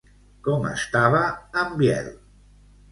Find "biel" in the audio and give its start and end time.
1.85-2.13